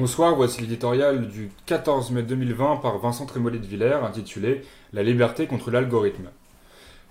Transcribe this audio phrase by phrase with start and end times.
[0.00, 4.62] Bonsoir, voici l'éditorial du 14 mai 2020 par Vincent Trémollet de Villers intitulé
[4.94, 6.30] La liberté contre l'algorithme.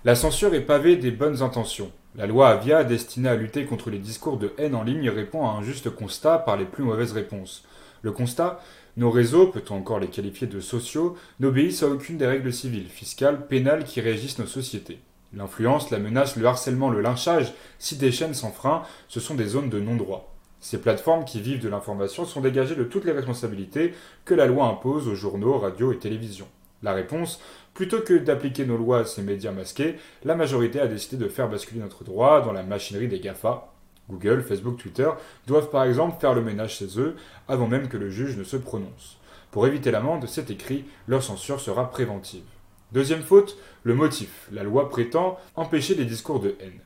[0.04, 1.92] La censure est pavée des bonnes intentions.
[2.16, 5.52] La loi Avia, destinée à lutter contre les discours de haine en ligne, répond à
[5.52, 7.64] un juste constat par les plus mauvaises réponses.
[8.02, 8.60] Le constat
[8.96, 13.46] Nos réseaux, peut-on encore les qualifier de sociaux, n'obéissent à aucune des règles civiles, fiscales,
[13.46, 14.98] pénales qui régissent nos sociétés.
[15.32, 19.46] L'influence, la menace, le harcèlement, le lynchage, si des chaînes sans frein, ce sont des
[19.46, 20.34] zones de non-droit.
[20.60, 24.66] Ces plateformes qui vivent de l'information sont dégagées de toutes les responsabilités que la loi
[24.66, 26.48] impose aux journaux, radios et télévisions.
[26.82, 27.40] La réponse
[27.74, 31.48] Plutôt que d'appliquer nos lois à ces médias masqués, la majorité a décidé de faire
[31.48, 33.72] basculer notre droit dans la machinerie des GAFA.
[34.10, 35.08] Google, Facebook, Twitter
[35.46, 37.16] doivent par exemple faire le ménage chez eux
[37.48, 39.18] avant même que le juge ne se prononce.
[39.50, 42.44] Pour éviter l'amende, c'est écrit, leur censure sera préventive.
[42.92, 44.48] Deuxième faute, le motif.
[44.52, 46.80] La loi prétend empêcher les discours de haine.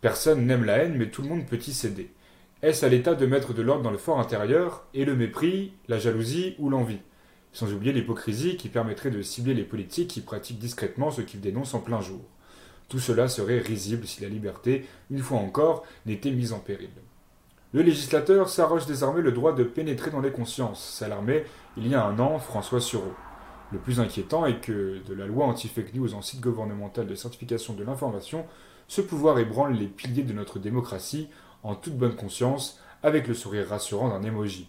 [0.00, 2.10] Personne n'aime la haine, mais tout le monde peut y céder.
[2.62, 5.98] Est-ce à l'État de mettre de l'ordre dans le fort intérieur et le mépris, la
[5.98, 6.98] jalousie ou l'envie?
[7.52, 11.72] Sans oublier l'hypocrisie qui permettrait de cibler les politiques qui pratiquent discrètement ce qu'ils dénoncent
[11.72, 12.20] en plein jour.
[12.90, 16.90] Tout cela serait risible si la liberté, une fois encore, n'était mise en péril.
[17.72, 21.46] Le législateur s'arroge désormais le droit de pénétrer dans les consciences, s'alarmait
[21.78, 23.14] il y a un an François Sureau.
[23.72, 27.72] Le plus inquiétant est que, de la loi anti-fake news en site gouvernemental de certification
[27.72, 28.44] de l'information,
[28.86, 31.30] ce pouvoir ébranle les piliers de notre démocratie
[31.62, 34.68] en toute bonne conscience, avec le sourire rassurant d'un emoji.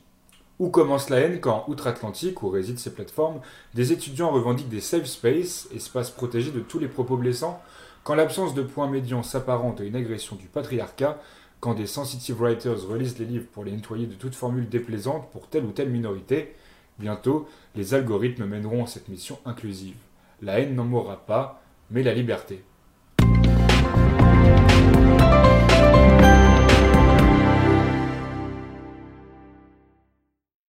[0.59, 3.42] Où commence la haine quand, outre-Atlantique, où résident ces plateformes,
[3.73, 7.62] des étudiants revendiquent des safe spaces, espaces protégés de tous les propos blessants,
[8.03, 11.19] quand l'absence de points médians s'apparente à une agression du patriarcat,
[11.59, 15.47] quand des sensitive writers relisent les livres pour les nettoyer de toute formule déplaisante pour
[15.47, 16.56] telle ou telle minorité,
[16.97, 19.97] bientôt les algorithmes mèneront à cette mission inclusive.
[20.41, 22.63] La haine n'en mourra pas, mais la liberté.